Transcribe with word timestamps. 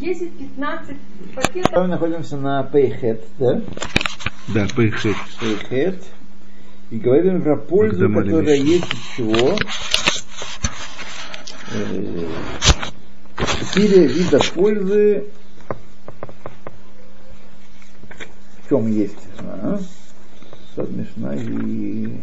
10-15 0.00 0.96
пакетов. 1.34 1.72
Мы 1.76 1.86
находимся 1.86 2.36
на 2.36 2.62
Пейхет, 2.64 3.22
да? 3.38 3.60
Да, 4.48 4.66
Пейхет. 4.74 5.16
Пейхет. 5.40 6.02
И 6.90 6.98
говорим 6.98 7.42
про 7.42 7.56
пользу, 7.56 8.08
Когда 8.08 8.22
которая 8.22 8.56
есть 8.56 8.84
от 8.84 8.98
чего. 9.16 9.56
Э, 11.72 12.26
Четыре 13.60 14.06
вида 14.06 14.40
пользы. 14.54 15.26
В 18.64 18.68
чем 18.68 18.90
есть? 18.90 19.18
А? 19.38 19.78
Сад 20.74 20.90
Мишна 20.90 21.34
и... 21.34 22.20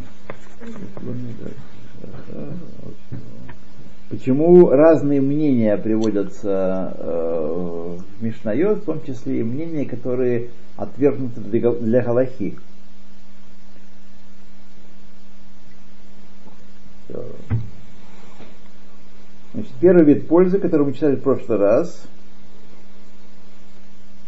Почему 4.10 4.70
разные 4.70 5.20
мнения 5.20 5.76
приводятся 5.76 6.96
э, 6.98 7.98
в 7.98 8.24
Мишнайот, 8.24 8.80
в 8.80 8.86
том 8.86 9.04
числе 9.04 9.42
и 9.42 9.44
мнения, 9.44 9.86
которые 9.86 10.50
отвергнуты 10.78 11.42
для, 11.42 11.72
для 11.72 12.02
Галахи. 12.02 12.58
Значит, 19.54 19.74
первый 19.82 20.06
вид 20.06 20.28
пользы, 20.28 20.60
который 20.60 20.86
мы 20.86 20.94
читали 20.94 21.16
в 21.16 21.22
прошлый 21.22 21.58
раз, 21.58 22.08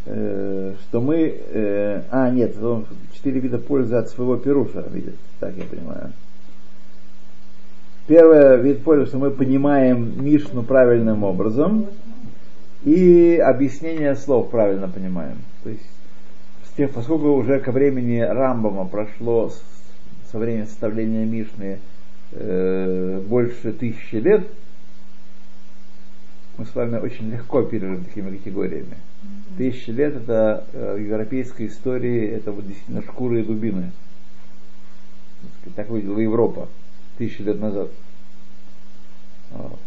э, 0.08 0.73
что 0.82 1.00
мы... 1.00 1.18
э, 1.18 2.04
а, 2.09 2.30
нет, 2.32 2.56
четыре 3.14 3.40
вида 3.40 3.59
пользы 3.59 3.96
от 3.96 4.09
своего 4.09 4.36
перуша 4.36 4.82
видит, 4.90 5.16
так 5.40 5.56
я 5.56 5.64
понимаю. 5.64 6.12
Первый 8.09 8.59
вид 8.63 8.81
пользы, 8.81 9.05
что 9.05 9.20
мы 9.20 9.30
понимаем 9.30 10.26
Мишну 10.26 10.63
правильным 10.63 11.23
образом 11.23 11.86
и 12.84 13.36
объяснение 13.36 14.16
слов 14.16 14.50
правильно 14.50 14.90
понимаем. 14.90 15.38
То 15.63 15.70
есть, 15.70 15.86
тех, 16.80 16.89
поскольку 16.89 17.34
уже 17.34 17.59
ко 17.59 17.72
времени 17.72 18.17
Рамбама 18.17 18.88
прошло 18.88 19.52
со 20.31 20.39
времени 20.39 20.64
составления 20.64 21.23
Мишны 21.23 21.78
э, 22.31 23.22
больше 23.28 23.73
тысячи 23.73 24.16
лет, 24.16 24.47
мы 26.58 26.66
с 26.66 26.73
вами 26.73 26.97
очень 26.97 27.30
легко 27.30 27.59
оперируем 27.59 28.06
такими 28.06 28.38
категориями. 28.38 28.95
Тысячи 29.56 29.91
лет 29.91 30.16
это 30.16 30.64
э, 30.73 30.97
европейской 31.00 31.67
истории 31.67 32.28
это 32.28 32.53
вот 32.53 32.66
действительно 32.66 33.03
шкуры 33.03 33.41
и 33.41 33.44
дубины. 33.44 33.91
Так 35.75 35.89
выглядела 35.89 36.17
Европа 36.17 36.69
тысячи 37.20 37.44
лет 37.44 37.62
назад. 37.62 37.89
Вот. 39.52 39.80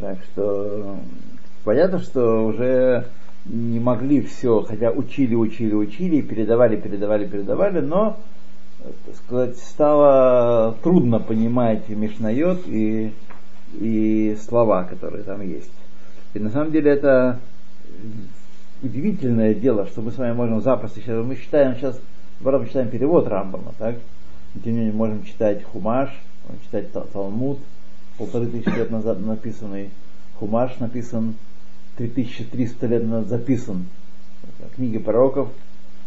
Так 0.00 0.18
что 0.24 0.98
понятно, 1.64 2.00
что 2.00 2.46
уже 2.46 3.06
не 3.44 3.78
могли 3.78 4.22
все, 4.22 4.62
хотя 4.62 4.90
учили, 4.90 5.34
учили, 5.34 5.74
учили, 5.74 6.22
передавали, 6.22 6.76
передавали, 6.76 7.26
передавали, 7.26 7.80
но, 7.80 8.16
так 9.04 9.16
сказать, 9.16 9.58
стало 9.58 10.76
трудно 10.82 11.20
понимать 11.20 11.88
Мишнайот 11.88 12.66
и, 12.66 13.12
и 13.78 14.36
слова, 14.48 14.84
которые 14.84 15.22
там 15.22 15.42
есть. 15.42 15.70
И 16.34 16.38
на 16.38 16.50
самом 16.50 16.72
деле 16.72 16.90
это 16.90 17.38
удивительное 18.82 19.54
дело, 19.54 19.86
что 19.86 20.02
мы 20.02 20.10
с 20.10 20.18
вами 20.18 20.32
можем 20.32 20.62
запросто 20.62 21.00
сейчас, 21.00 21.24
мы 21.24 21.36
читаем 21.36 21.76
сейчас, 21.76 22.00
наоборот, 22.40 22.62
мы 22.62 22.68
читаем 22.68 22.88
перевод 22.88 23.28
Рамбама, 23.28 23.72
так? 23.78 23.96
Тем 24.64 24.72
не 24.72 24.78
менее 24.80 24.94
можем 24.94 25.24
читать 25.24 25.62
Хумаш, 25.64 26.10
можем 26.46 26.62
читать 26.64 26.92
Та- 26.92 27.02
Талмуд, 27.12 27.58
полторы 28.18 28.46
тысячи 28.46 28.70
лет 28.70 28.90
назад 28.90 29.20
написанный 29.20 29.90
Хумаш 30.38 30.78
написан 30.78 31.34
3300 31.96 32.86
лет 32.86 33.04
назад 33.04 33.28
записан. 33.28 33.86
Книги 34.74 34.98
пророков 34.98 35.48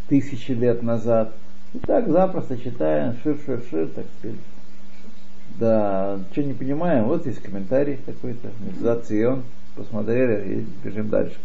тысячи 0.08 0.52
лет 0.52 0.82
назад. 0.82 1.32
И 1.74 1.78
так 1.78 2.08
запросто 2.08 2.58
читаем, 2.58 3.16
шир-шир-шир, 3.22 3.88
так 3.88 4.04
сказать. 4.18 4.36
Да, 5.58 6.18
что 6.32 6.42
не 6.42 6.52
понимаем, 6.52 7.04
вот 7.04 7.26
есть 7.26 7.42
комментарий 7.42 7.98
какой-то, 8.06 8.48
Мецзат 8.60 9.06
посмотрели 9.76 10.54
и 10.54 10.66
бежим 10.84 11.08
дальше. 11.08 11.36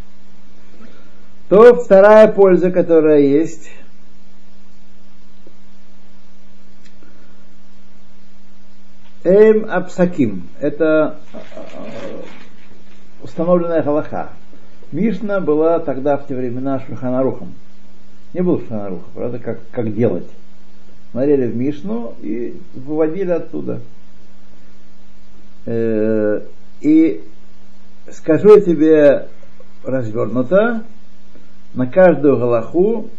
То 1.49 1.75
вторая 1.75 2.27
польза, 2.27 2.71
которая 2.71 3.19
есть, 3.19 3.69
Эм 9.25 9.65
Апсаким. 9.67 10.43
Это 10.59 11.17
э, 11.33 11.37
установленная 13.23 13.81
галаха. 13.81 14.29
Мишна 14.91 15.39
была 15.39 15.79
тогда 15.79 16.15
в 16.17 16.27
те 16.27 16.35
времена 16.35 16.79
Шульханарухом. 16.79 17.55
Не 18.35 18.41
было 18.41 18.59
Шульханаруха, 18.59 19.05
правда, 19.15 19.39
как, 19.39 19.59
как 19.71 19.95
делать. 19.95 20.29
Смотрели 21.09 21.47
в 21.47 21.55
Мишну 21.55 22.13
и 22.21 22.61
выводили 22.75 23.31
оттуда. 23.31 23.81
Э, 25.65 26.41
И 26.81 27.23
скажу 28.11 28.59
тебе 28.59 29.27
развернуто, 29.83 30.83
на 31.73 31.87
каждую 31.87 32.37
галаху, 32.37 33.09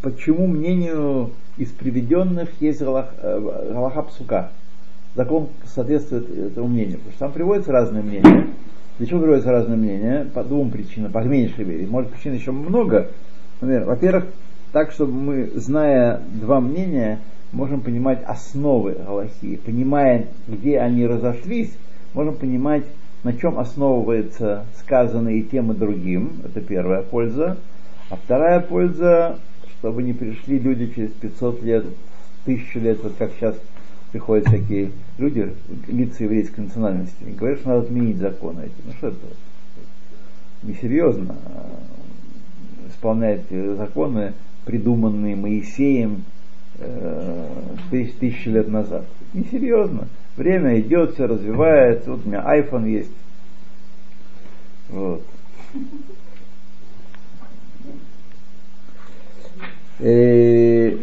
почему 0.00 0.46
мнению 0.46 1.32
из 1.56 1.72
приведенных 1.72 2.50
есть 2.60 2.80
галах, 2.80 3.08
э, 3.20 3.70
галаха 3.72 4.02
псука. 4.02 4.52
Закон 5.14 5.48
соответствует 5.64 6.28
этому 6.30 6.68
мнению. 6.68 6.98
Потому 6.98 7.12
что 7.12 7.20
там 7.20 7.32
приводятся 7.32 7.72
разные 7.72 8.02
мнения. 8.02 8.48
Для 8.98 9.06
чего 9.06 9.20
приводятся 9.20 9.52
разные 9.52 9.76
мнения? 9.76 10.26
По 10.34 10.42
двум 10.42 10.70
причинам, 10.70 11.12
по 11.12 11.18
меньшей 11.18 11.64
мере. 11.64 11.86
Может, 11.86 12.10
причин 12.10 12.34
еще 12.34 12.50
много. 12.50 13.08
Например, 13.60 13.84
во-первых, 13.84 14.26
так, 14.72 14.90
чтобы 14.90 15.12
мы, 15.12 15.50
зная 15.54 16.20
два 16.32 16.60
мнения, 16.60 17.20
можем 17.52 17.80
понимать 17.80 18.22
основы 18.24 18.92
Галахи. 18.92 19.56
Понимая, 19.64 20.26
где 20.48 20.80
они 20.80 21.06
разошлись, 21.06 21.72
можем 22.12 22.34
понимать, 22.36 22.84
на 23.22 23.32
чем 23.32 23.58
основывается 23.58 24.66
сказанное 24.78 25.34
и 25.34 25.42
тем 25.42 25.70
и 25.72 25.76
другим. 25.76 26.32
Это 26.44 26.60
первая 26.60 27.02
польза. 27.02 27.56
А 28.10 28.16
вторая 28.16 28.60
польза, 28.60 29.38
чтобы 29.78 30.02
не 30.02 30.12
пришли 30.12 30.58
люди 30.58 30.92
через 30.94 31.10
500 31.12 31.62
лет, 31.62 31.84
тысячу 32.44 32.80
лет, 32.80 32.98
вот 33.02 33.14
как 33.16 33.32
сейчас 33.38 33.56
приходят 34.14 34.46
всякие 34.46 34.92
люди, 35.18 35.52
лица 35.88 36.22
еврейской 36.22 36.60
национальности, 36.60 37.16
и 37.26 37.32
говорят, 37.32 37.58
что 37.58 37.70
надо 37.70 37.80
отменить 37.86 38.18
законы 38.18 38.66
эти. 38.66 38.86
Ну 38.86 38.92
что 38.92 39.08
это? 39.08 39.18
Несерьезно 40.62 41.34
исполнять 42.88 43.40
законы, 43.50 44.34
придуманные 44.66 45.34
Моисеем 45.34 46.22
э, 46.78 47.48
тысяч, 47.90 48.14
тысячи 48.20 48.48
лет 48.48 48.68
назад. 48.68 49.04
Несерьезно. 49.32 50.06
Время 50.36 50.78
идет, 50.78 51.14
все 51.14 51.26
развивается. 51.26 52.12
Вот 52.12 52.24
у 52.24 52.28
меня 52.28 52.40
iPhone 52.40 52.88
есть. 52.88 53.10
Вот. 54.90 55.24
Э, 59.98 60.98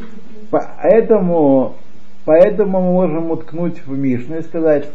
Поэтому, 0.49 1.77
поэтому 2.25 2.81
мы 2.81 2.91
можем 2.91 3.31
уткнуть 3.31 3.85
в 3.85 3.97
Мишну 3.97 4.37
и 4.37 4.41
сказать, 4.41 4.87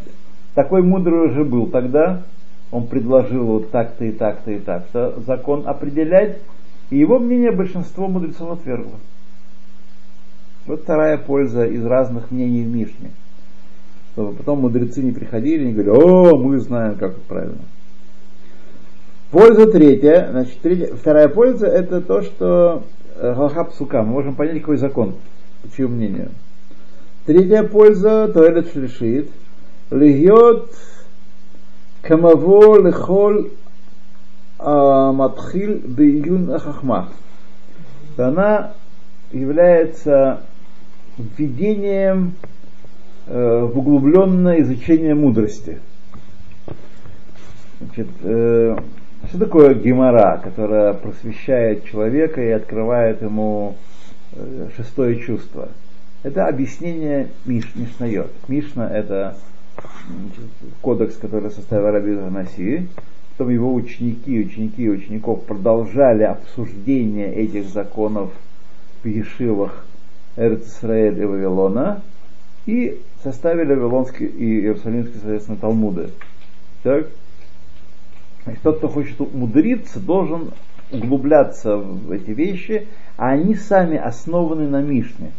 такой 0.55 0.83
мудрый 0.83 1.31
уже 1.31 1.45
был 1.45 1.67
тогда, 1.67 2.23
он 2.71 2.87
предложил 2.87 3.47
вот 3.47 3.71
так-то 3.71 4.05
и 4.05 4.13
так-то 4.13 4.51
и 4.51 4.59
так-то 4.59 5.21
закон 5.27 5.65
определять, 5.67 6.39
и 6.91 6.99
его 6.99 7.19
мнение 7.19 7.53
большинство 7.53 8.09
мудрецов 8.09 8.53
отвергло. 8.53 8.99
Вот 10.67 10.83
вторая 10.83 11.17
польза 11.17 11.65
из 11.67 11.85
разных 11.85 12.31
мнений 12.31 12.65
в 12.65 12.69
Мишне. 12.69 13.11
Чтобы 14.13 14.33
потом 14.35 14.61
мудрецы 14.61 15.03
не 15.03 15.13
приходили 15.13 15.63
и 15.63 15.67
не 15.67 15.73
говорили, 15.73 15.95
о, 15.95 16.37
мы 16.37 16.59
знаем, 16.59 16.97
как 16.97 17.17
правильно. 17.23 17.63
Польза 19.31 19.71
третья, 19.71 20.29
значит, 20.31 20.59
третья, 20.61 20.95
вторая 20.95 21.29
польза 21.29 21.67
это 21.67 22.01
то, 22.01 22.23
что 22.23 22.85
э, 23.17 23.35
Галаха 23.35 23.65
Псука, 23.65 24.03
мы 24.03 24.13
можем 24.13 24.35
понять, 24.35 24.61
какой 24.61 24.77
закон, 24.77 25.17
по 25.77 25.83
мнению. 25.83 26.31
Третья 27.27 27.65
польза, 27.65 28.29
Тоэлет 28.29 28.73
Шлишит, 28.73 29.29
Льет 29.91 30.71
Камаво 32.01 32.81
Лехол 32.81 33.49
Матхил 34.61 35.81
Биюн 35.85 36.53
Ахахма. 36.53 37.09
Она 38.17 38.75
является 39.33 40.43
введением 41.19 42.35
э, 43.27 43.71
в 43.73 43.77
углубленное 43.77 44.61
изучение 44.61 45.17
мудрости. 45.17 45.81
Значит, 47.81 48.09
э, 48.23 48.77
что 49.29 49.39
такое 49.41 49.75
гемора, 49.75 50.41
которая 50.45 50.93
просвещает 50.93 51.87
человека 51.87 52.41
и 52.41 52.51
открывает 52.51 53.21
ему 53.21 53.75
э, 54.33 54.69
шестое 54.77 55.19
чувство? 55.19 55.71
Это 56.27 56.49
объяснение 56.49 57.29
Миш, 57.45 57.71
Мишнайот. 57.77 58.33
Мишна 58.49 58.91
это 58.91 59.37
кодекс, 60.83 61.15
который 61.19 61.53
составил 61.53 61.93
Раби 61.93 62.17
Ханаси. 62.17 62.89
потом 63.31 63.53
его 63.53 63.73
ученики, 63.73 64.41
ученики 64.41 64.91
учеников 64.91 65.45
продолжали 65.45 66.25
обсуждение 66.25 67.33
этих 67.33 67.69
законов 67.69 68.33
в 69.05 69.07
Ешивах 69.07 69.87
Эрцисраэль 70.35 71.23
и 71.23 71.25
Вавилона 71.25 72.03
и 72.67 73.01
составили 73.23 73.75
Вавилонский 73.75 74.27
и 74.27 74.63
Иерусалимский, 74.63 75.21
соответственно, 75.21 75.59
Талмуды. 75.59 76.11
Так? 76.83 77.07
Значит, 78.43 78.63
тот, 78.65 78.79
кто 78.79 78.89
хочет 78.89 79.21
умудриться, 79.21 80.01
должен 80.01 80.51
углубляться 80.91 81.77
в 81.77 82.11
эти 82.11 82.31
вещи, 82.31 82.89
а 83.17 83.29
они 83.29 83.55
сами 83.55 83.97
основаны 83.97 84.69
на 84.69 84.83
Мишне. 84.83 85.31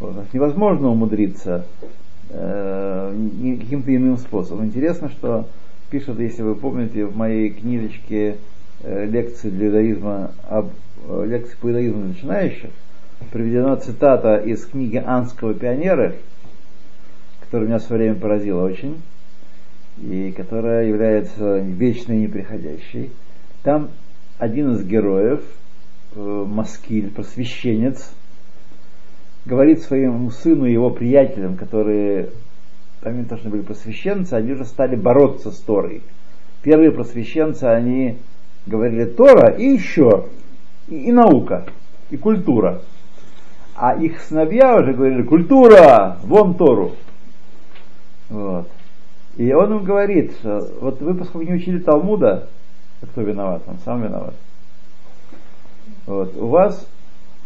Невозможно 0.00 0.88
умудриться 0.88 1.66
э, 2.30 3.14
каким-то 3.60 3.94
иным 3.94 4.18
способом. 4.18 4.66
Интересно, 4.66 5.08
что 5.08 5.48
пишет, 5.90 6.18
если 6.18 6.42
вы 6.42 6.56
помните, 6.56 7.04
в 7.04 7.16
моей 7.16 7.50
книжечке 7.50 8.36
э, 8.82 9.06
лекции 9.06 9.50
для 9.50 9.68
иудаизма 9.68 10.32
об 10.48 10.70
э, 11.06 11.26
лекции 11.26 11.56
по 11.60 11.68
иудаизму 11.68 12.04
начинающих, 12.06 12.70
приведена 13.30 13.76
цитата 13.76 14.36
из 14.36 14.66
книги 14.66 14.96
Анского 14.96 15.54
пионера, 15.54 16.14
которая 17.40 17.68
меня 17.68 17.78
в 17.78 17.82
свое 17.82 18.02
время 18.02 18.20
поразила 18.20 18.64
очень, 18.64 19.00
и 19.98 20.32
которая 20.36 20.86
является 20.86 21.58
вечной 21.58 22.18
и 22.18 22.20
неприходящей. 22.22 23.12
Там 23.62 23.90
один 24.38 24.74
из 24.74 24.84
героев, 24.84 25.42
э, 26.16 26.44
Маскиль, 26.48 27.10
просвещенец, 27.10 28.10
говорит 29.44 29.82
своему 29.82 30.30
сыну 30.30 30.66
и 30.66 30.72
его 30.72 30.90
приятелям, 30.90 31.56
которые 31.56 32.30
помимо 33.04 33.26
того, 33.26 33.40
что 33.40 33.50
были 33.50 33.60
просвещенцы, 33.60 34.32
они 34.32 34.52
уже 34.52 34.64
стали 34.64 34.96
бороться 34.96 35.52
с 35.52 35.58
Торой. 35.60 36.02
Первые 36.62 36.90
просвещенцы, 36.90 37.64
они 37.64 38.18
говорили 38.66 39.04
Тора 39.04 39.50
и 39.50 39.66
еще, 39.66 40.26
и, 40.88 40.96
и 40.96 41.12
наука, 41.12 41.66
и 42.10 42.16
культура. 42.16 42.80
А 43.76 43.94
их 43.94 44.20
сыновья 44.20 44.76
уже 44.76 44.94
говорили, 44.94 45.22
культура, 45.22 46.16
вон 46.22 46.54
Тору. 46.54 46.92
Вот. 48.30 48.68
И 49.36 49.52
он 49.52 49.72
им 49.72 49.84
говорит, 49.84 50.32
что 50.40 50.66
вот 50.80 51.02
вы, 51.02 51.14
поскольку 51.14 51.46
не 51.46 51.54
учили 51.54 51.78
Талмуда, 51.80 52.48
кто 53.02 53.20
виноват? 53.20 53.62
Он 53.66 53.76
сам 53.84 54.02
виноват. 54.02 54.34
Вот. 56.06 56.34
У 56.36 56.46
вас 56.46 56.88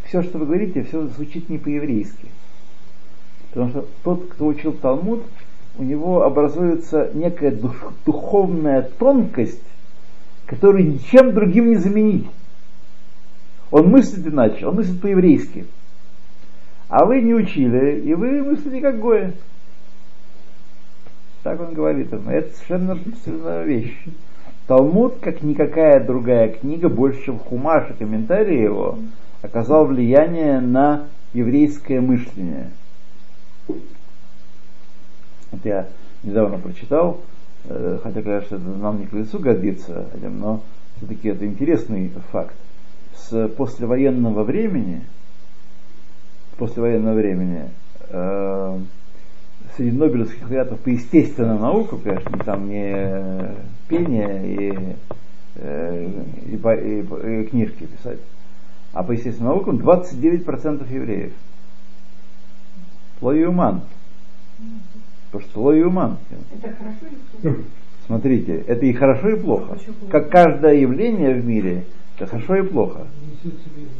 все, 0.09 0.23
что 0.23 0.39
вы 0.39 0.47
говорите, 0.47 0.83
все 0.83 1.05
звучит 1.07 1.49
не 1.49 1.59
по-еврейски. 1.59 2.27
Потому 3.51 3.69
что 3.69 3.85
тот, 4.03 4.27
кто 4.29 4.47
учил 4.47 4.73
Талмуд, 4.73 5.23
у 5.77 5.83
него 5.83 6.23
образуется 6.23 7.11
некая 7.13 7.51
дух, 7.51 7.93
духовная 8.05 8.81
тонкость, 8.81 9.63
которую 10.45 10.93
ничем 10.93 11.33
другим 11.33 11.69
не 11.69 11.75
заменить. 11.75 12.27
Он 13.71 13.89
мыслит 13.89 14.25
иначе, 14.25 14.65
он 14.65 14.75
мыслит 14.75 14.99
по-еврейски. 14.99 15.67
А 16.89 17.05
вы 17.05 17.21
не 17.21 17.35
учили, 17.35 17.99
и 17.99 18.15
вы 18.15 18.43
мыслите 18.43 18.81
как 18.81 18.99
Гоя. 18.99 19.33
Так 21.43 21.59
он 21.61 21.73
говорит. 21.73 22.11
Это 22.11 22.55
совершенно 22.55 22.95
совершенно 22.95 23.63
вещь. 23.63 23.95
Талмуд, 24.65 25.19
как 25.21 25.43
никакая 25.43 26.03
другая 26.03 26.49
книга, 26.49 26.89
больше, 26.89 27.25
чем 27.25 27.37
Хумаш 27.37 27.91
и 27.91 27.93
комментарии 27.93 28.59
его, 28.59 28.97
оказал 29.41 29.85
влияние 29.85 30.59
на 30.59 31.07
еврейское 31.33 32.01
мышление. 32.01 32.71
Это 35.51 35.67
я 35.67 35.87
недавно 36.23 36.57
прочитал, 36.57 37.21
э, 37.65 37.99
хотя, 38.03 38.21
конечно, 38.21 38.55
это 38.55 38.65
нам 38.65 38.99
не 38.99 39.07
к 39.07 39.13
лицу 39.13 39.39
годится, 39.39 40.07
но 40.21 40.61
все-таки 40.97 41.29
это 41.29 41.45
интересный 41.45 42.11
факт. 42.31 42.55
С 43.15 43.47
послевоенного 43.49 44.43
времени, 44.43 45.01
послевоенного 46.57 47.15
времени, 47.15 47.69
э, 48.09 48.79
среди 49.75 49.97
Нобелевских 49.97 50.41
лауреатов 50.43 50.79
по 50.79 50.89
естественным 50.89 51.61
наукам, 51.61 51.99
конечно, 51.99 52.37
там 52.39 52.69
не 52.69 53.55
пение 53.87 54.55
и, 54.55 54.95
э, 55.55 56.09
и, 56.45 56.55
и, 56.55 57.41
и 57.41 57.45
книжки 57.45 57.85
писать, 57.85 58.19
а 58.93 59.03
по 59.03 59.11
естественным 59.11 59.53
наукам 59.53 59.77
29% 59.77 60.93
евреев. 60.93 61.33
Лоюман. 63.21 63.81
Потому 65.31 65.49
что 65.49 65.61
лоюман. 65.61 66.17
Это 66.51 66.73
хорошо 66.73 67.05
или 67.05 67.41
плохо? 67.41 67.61
Смотрите, 68.09 68.55
это 68.67 68.85
и 68.87 68.93
хорошо, 68.93 69.29
и 69.29 69.39
плохо. 69.39 69.77
Как 70.09 70.29
каждое 70.31 70.73
явление 70.73 71.39
в 71.39 71.45
мире, 71.45 71.85
это 72.17 72.25
хорошо 72.25 72.55
и 72.55 72.61
плохо. 72.63 73.05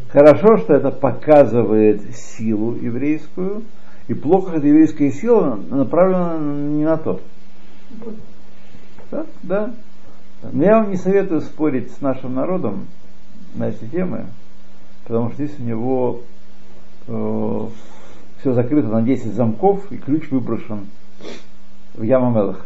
Хорошо, 0.10 0.58
что 0.58 0.74
это 0.74 0.90
показывает 0.90 2.02
силу 2.16 2.76
еврейскую, 2.76 3.64
и 4.08 4.16
плохо, 4.16 4.58
что 4.58 4.66
еврейская 4.66 5.12
сила 5.12 5.60
направлена 5.70 6.40
не 6.40 6.86
на 6.86 6.98
то. 6.98 7.22
Да, 9.12 9.26
да. 9.44 9.74
Но 10.52 10.64
я 10.64 10.80
вам 10.80 10.90
не 10.90 10.98
советую 10.98 11.42
спорить 11.42 11.92
с 11.92 12.02
нашим 12.02 12.34
народом 12.34 12.88
на 13.54 13.70
эти 13.70 13.86
темы, 13.86 14.26
потому 15.10 15.32
что 15.32 15.44
здесь 15.44 15.60
у 15.60 15.64
него 15.64 16.22
э, 17.08 17.68
все 18.40 18.54
закрыто 18.54 18.90
на 18.90 19.02
10 19.02 19.34
замков, 19.34 19.92
и 19.92 19.98
ключ 19.98 20.30
выброшен 20.30 20.86
в 21.96 22.04
Ямамелах. 22.04 22.64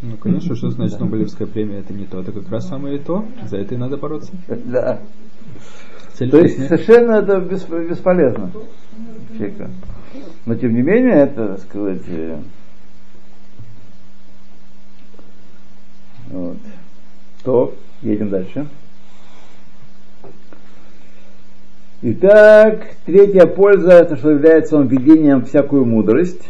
Ну, 0.00 0.16
конечно, 0.16 0.56
что 0.56 0.70
значит 0.70 0.98
Нобелевская 0.98 1.46
премия? 1.46 1.80
Это 1.80 1.92
не 1.92 2.06
то, 2.06 2.20
это 2.20 2.32
как 2.32 2.50
раз 2.50 2.66
самое 2.66 2.98
то. 2.98 3.26
За 3.46 3.58
это 3.58 3.74
и 3.74 3.78
надо 3.78 3.98
бороться. 3.98 4.32
Да. 4.48 5.00
Цель 6.14 6.30
То 6.30 6.38
есть 6.38 6.66
совершенно 6.66 7.16
это 7.16 7.38
бесполезно. 7.40 8.50
Человека. 9.36 9.70
Но 10.46 10.54
тем 10.54 10.74
не 10.74 10.80
менее, 10.80 11.12
это, 11.12 11.48
так 11.48 11.60
сказать, 11.60 12.02
э, 12.08 12.40
вот. 16.30 16.56
То, 17.44 17.74
едем 18.00 18.30
дальше. 18.30 18.66
Итак, 22.02 22.78
третья 23.04 23.44
польза, 23.44 23.90
это 23.90 24.16
что 24.16 24.30
является 24.30 24.74
он 24.78 24.86
введением 24.86 25.44
всякую 25.44 25.84
мудрость. 25.84 26.40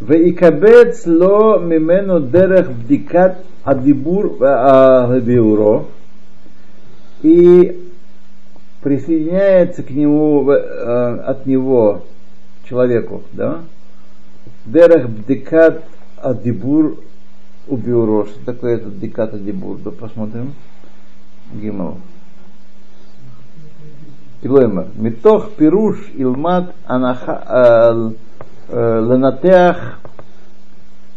Веикабец 0.00 1.04
ло 1.04 1.58
мимену 1.58 2.20
дерех 2.20 2.68
вдикат 2.70 3.44
адибур 3.62 4.42
адиуро. 4.42 5.84
И 7.20 7.90
присоединяется 8.80 9.82
к 9.82 9.90
нему, 9.90 10.50
э, 10.50 11.20
от 11.26 11.44
него 11.44 12.06
человеку, 12.66 13.22
да? 13.32 13.60
Дерех 14.64 15.10
бдикат 15.10 15.84
адибур 16.16 17.00
убиуро. 17.68 18.28
Что 18.28 18.46
такое 18.46 18.76
этот 18.76 18.94
бдикат 18.94 19.34
адибур? 19.34 19.76
Да 19.84 19.90
посмотрим. 19.90 20.54
Гимал. 21.52 21.98
Илоймер. 24.44 24.86
Митох 24.94 25.52
пируш 25.52 25.96
илмат 26.14 26.74
анаха 26.86 28.12
ленатеах 28.68 29.98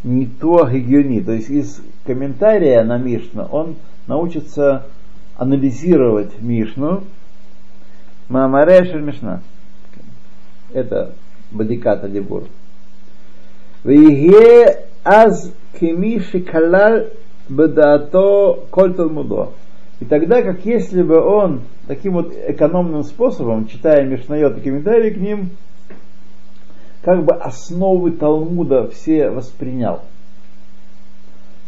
нитуах 0.04 0.72
гигиони. 0.72 1.22
То 1.22 1.34
есть 1.34 1.50
из 1.50 1.82
комментария 2.06 2.84
на 2.84 2.98
Мишну 2.98 3.44
он 3.52 3.76
научится 4.08 4.86
анализировать 5.36 6.42
Мишну, 6.42 7.04
Маамаре 8.30 8.94
Мишна. 8.94 9.42
Это 10.74 11.12
Бадиката 11.52 12.08
Дебур. 12.08 12.44
Виге 13.84 14.86
аз 15.04 15.52
кемиши 15.80 16.40
калал 16.40 17.08
бедаато 17.50 18.66
коль 18.72 18.94
талмудо. 18.94 19.52
И 20.00 20.06
тогда, 20.06 20.42
как 20.44 20.66
если 20.66 21.02
бы 21.02 21.20
он 21.20 21.62
таким 21.88 22.14
вот 22.14 22.34
экономным 22.34 23.04
способом, 23.04 23.68
читая 23.68 24.06
Мишнайот 24.06 24.58
и 24.58 24.62
комментарии 24.62 25.10
к 25.10 25.18
ним, 25.18 25.50
как 27.02 27.24
бы 27.24 27.34
основы 27.34 28.12
Талмуда 28.12 28.90
все 28.90 29.30
воспринял. 29.30 30.02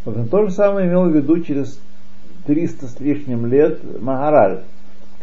Вот 0.05 0.29
то 0.29 0.45
же 0.45 0.51
самое 0.51 0.87
имел 0.87 1.09
в 1.09 1.15
виду 1.15 1.39
через 1.41 1.79
300 2.45 2.87
с 2.87 2.99
лишним 2.99 3.47
лет 3.47 3.79
Магараль, 4.01 4.61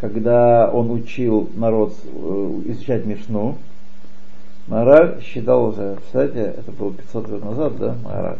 когда 0.00 0.70
он 0.70 0.90
учил 0.90 1.48
народ 1.54 1.94
э, 2.04 2.60
изучать 2.66 3.04
Мишну. 3.04 3.56
Магараль 4.66 5.22
считал 5.22 5.66
уже, 5.66 5.96
кстати, 6.04 6.36
это 6.36 6.72
было 6.72 6.92
500 6.92 7.28
лет 7.28 7.44
назад, 7.44 7.76
да, 7.78 7.96
Магараль. 8.02 8.38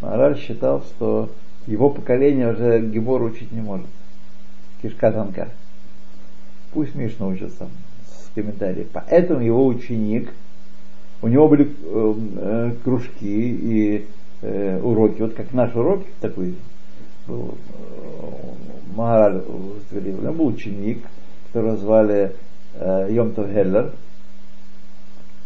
Магараль 0.00 0.38
считал, 0.38 0.82
что 0.82 1.30
его 1.66 1.90
поколение 1.90 2.52
уже 2.52 2.80
Гибор 2.80 3.22
учить 3.22 3.52
не 3.52 3.60
может. 3.60 3.86
Кишка 4.82 5.12
тонка. 5.12 5.48
Пусть 6.72 6.94
Мишна 6.94 7.26
учится 7.26 7.68
с 8.06 8.30
комментарием. 8.34 8.88
Поэтому 8.92 9.40
его 9.40 9.66
ученик, 9.66 10.30
у 11.22 11.28
него 11.28 11.48
были 11.48 11.70
э, 11.82 12.14
э, 12.36 12.72
кружки 12.82 13.50
и 13.50 14.06
э, 14.42 14.80
уроки. 14.80 15.22
Вот 15.22 15.34
как 15.34 15.52
наш 15.52 15.74
урок 15.74 16.04
такой 16.20 16.54
был 17.26 17.54
э, 17.76 18.44
у 18.96 20.22
него 20.22 20.32
был 20.32 20.46
ученик, 20.46 21.02
которого 21.46 21.76
звали 21.76 22.32
э, 22.74 23.08
Йомтов 23.10 23.50
Хеллер. 23.50 23.92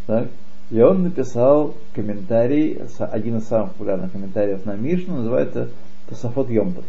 Так? 0.06 0.28
И 0.70 0.80
он 0.80 1.02
написал 1.02 1.74
комментарий, 1.94 2.78
один 2.98 3.38
из 3.38 3.44
самых 3.44 3.72
популярных 3.72 4.12
комментариев 4.12 4.66
на 4.66 4.76
Мишну, 4.76 5.16
называется 5.16 5.70
Тософот 6.08 6.50
Йомтов. 6.50 6.84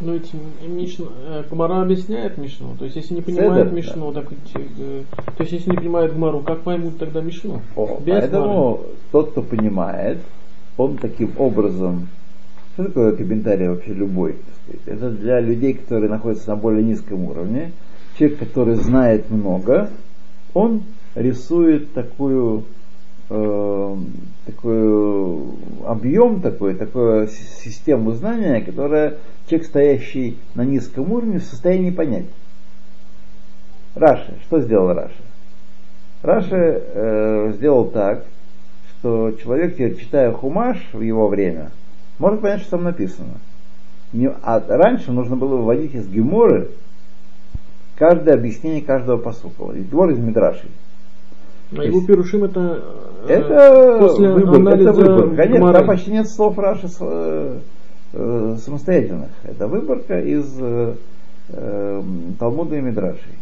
Ну, 0.00 0.14
эти 0.14 0.36
Мишну, 0.64 1.08
э, 1.26 1.42
Гмара 1.50 1.82
объясняет 1.82 2.38
Мишну. 2.38 2.76
То 2.78 2.84
есть, 2.84 2.96
если 2.96 3.14
не 3.14 3.20
понимают 3.20 3.68
Седер, 3.68 3.72
Мишну, 3.72 4.12
так, 4.12 4.26
э, 4.54 5.02
то 5.36 5.42
есть, 5.42 5.52
если 5.52 5.70
не 5.70 5.76
понимают 5.76 6.14
Гмару, 6.14 6.40
как 6.40 6.60
поймут 6.60 6.98
тогда 6.98 7.20
Мишну? 7.20 7.62
О, 7.74 7.98
Без 8.04 8.14
поэтому 8.20 8.74
Гмары. 8.76 8.88
тот, 9.10 9.30
кто 9.32 9.42
понимает, 9.42 10.18
он 10.76 10.98
таким 10.98 11.32
образом, 11.36 12.08
что 12.74 12.84
такое 12.84 13.16
комментарий 13.16 13.68
вообще 13.68 13.92
любой? 13.92 14.36
Это 14.86 15.10
для 15.10 15.40
людей, 15.40 15.74
которые 15.74 16.08
находятся 16.08 16.50
на 16.50 16.56
более 16.56 16.84
низком 16.84 17.24
уровне. 17.24 17.72
Человек, 18.16 18.38
который 18.38 18.76
знает 18.76 19.30
много, 19.30 19.90
он 20.54 20.82
рисует 21.16 21.92
такую 21.92 22.64
э, 23.30 23.96
такой 24.46 25.42
объем 25.86 26.40
такой, 26.40 26.74
такую 26.74 27.28
систему 27.28 28.12
знания, 28.12 28.60
которая 28.60 29.16
человек, 29.46 29.66
стоящий 29.66 30.38
на 30.54 30.64
низком 30.64 31.12
уровне, 31.12 31.38
в 31.38 31.44
состоянии 31.44 31.90
понять. 31.90 32.26
Раши, 33.94 34.34
что 34.44 34.60
сделал 34.60 34.92
Раши? 34.92 35.22
Раши 36.22 36.82
э, 36.94 37.52
сделал 37.56 37.86
так, 37.86 38.24
что 38.90 39.32
человек, 39.32 39.76
читая 39.98 40.32
хумаш 40.32 40.78
в 40.92 41.00
его 41.00 41.28
время, 41.28 41.70
может 42.18 42.40
понять, 42.40 42.60
что 42.62 42.72
там 42.72 42.84
написано. 42.84 43.40
А 44.42 44.60
раньше 44.66 45.12
нужно 45.12 45.36
было 45.36 45.56
выводить 45.56 45.94
из 45.94 46.08
геморы 46.08 46.70
каждое 47.96 48.34
объяснение 48.34 48.82
каждого 48.82 49.18
посука. 49.18 49.72
Гемор 49.74 50.10
из 50.10 50.18
Мидрашей. 50.18 50.70
А 51.76 51.84
его 51.84 52.00
Пирушим 52.06 52.44
это, 52.44 52.82
э, 53.28 53.34
Это 53.34 53.98
после 53.98 54.32
выбор, 54.32 54.54
анализа 54.54 54.90
это 54.90 55.00
выбор. 55.00 55.36
Конечно, 55.36 55.58
Гмары. 55.58 55.78
там 55.78 55.86
почти 55.86 56.10
нет 56.12 56.28
слов 56.28 56.58
Раши 56.58 56.88
э, 57.00 57.58
э, 58.14 58.56
самостоятельных. 58.64 59.30
Это 59.44 59.66
выборка 59.68 60.18
из 60.18 60.56
э, 60.60 60.94
э, 61.50 62.02
Талмуда 62.38 62.76
и 62.76 62.80
Мидрашей. 62.80 63.34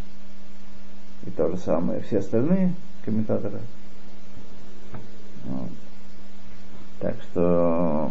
И 1.27 1.31
то 1.31 1.49
же 1.49 1.57
самое 1.57 2.01
все 2.01 2.19
остальные 2.19 2.75
комментаторы. 3.05 3.61
Вот. 5.45 5.71
Так 6.99 7.17
что 7.23 8.11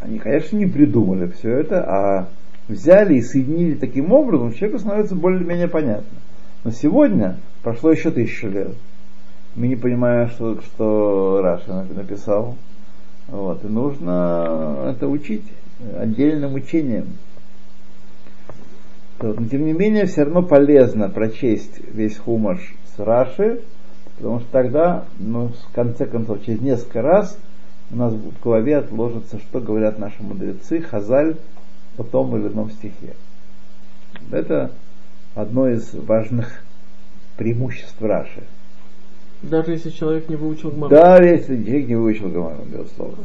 они, 0.00 0.18
конечно, 0.18 0.56
не 0.56 0.66
придумали 0.66 1.26
все 1.28 1.50
это, 1.58 1.82
а 1.82 2.28
взяли 2.68 3.14
и 3.14 3.22
соединили 3.22 3.74
таким 3.74 4.12
образом, 4.12 4.52
человеку 4.52 4.78
становится 4.78 5.16
более-менее 5.16 5.68
понятно. 5.68 6.18
Но 6.64 6.70
сегодня 6.70 7.38
прошло 7.66 7.90
еще 7.90 8.12
тысячу 8.12 8.46
лет. 8.46 8.70
Мы 9.56 9.66
не 9.66 9.74
понимаем, 9.74 10.28
что, 10.28 10.60
что 10.60 11.40
Раша 11.42 11.84
написал. 11.96 12.54
Вот. 13.26 13.64
И 13.64 13.66
нужно 13.66 14.92
это 14.94 15.08
учить 15.08 15.42
отдельным 15.98 16.54
учением. 16.54 17.14
Но 19.20 19.34
тем 19.46 19.64
не 19.64 19.72
менее, 19.72 20.06
все 20.06 20.22
равно 20.22 20.42
полезно 20.42 21.08
прочесть 21.08 21.80
весь 21.92 22.16
хумаш 22.18 22.60
с 22.94 23.00
Раши, 23.00 23.62
потому 24.16 24.38
что 24.38 24.48
тогда, 24.52 25.04
ну, 25.18 25.48
в 25.48 25.74
конце 25.74 26.06
концов, 26.06 26.44
через 26.44 26.60
несколько 26.60 27.02
раз 27.02 27.36
у 27.90 27.96
нас 27.96 28.14
в 28.14 28.44
голове 28.44 28.76
отложится, 28.76 29.40
что 29.40 29.58
говорят 29.58 29.98
наши 29.98 30.22
мудрецы, 30.22 30.82
Хазаль 30.82 31.34
о 31.98 32.04
том 32.04 32.36
или 32.36 32.46
ином 32.46 32.70
стихе. 32.70 33.16
Это 34.30 34.70
одно 35.34 35.68
из 35.68 35.92
важных 35.94 36.62
преимуществ 37.36 38.00
Раши. 38.00 38.42
Даже 39.42 39.72
если 39.72 39.90
человек 39.90 40.28
не 40.28 40.36
выучил 40.36 40.70
Гмару. 40.70 40.90
Да, 40.90 41.22
если 41.22 41.62
человек 41.62 41.88
не 41.88 41.96
выучил 41.96 42.30
Гамару, 42.30 42.64
безусловно, 42.64 43.16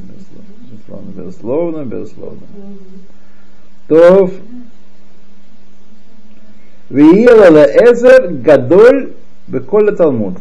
безусловно, 0.70 1.12
безусловно, 1.12 1.86
безусловно. 1.86 2.42
То 3.88 4.30
Виелала 6.90 7.64
Эзер 7.64 8.34
Гадоль 8.34 9.14
Беколя 9.48 9.94
Талмуд. 9.94 10.40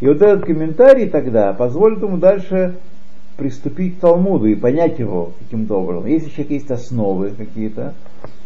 И 0.00 0.08
вот 0.08 0.20
этот 0.20 0.44
комментарий 0.44 1.08
тогда 1.08 1.52
позволит 1.52 2.02
ему 2.02 2.16
дальше 2.16 2.74
приступить 3.36 3.98
к 3.98 4.00
Талмуду 4.00 4.46
и 4.46 4.56
понять 4.56 4.98
его 4.98 5.32
каким-то 5.38 5.76
образом. 5.76 6.06
Если 6.06 6.26
у 6.26 6.30
человека 6.30 6.54
есть 6.54 6.70
основы 6.72 7.30
какие-то, 7.30 7.94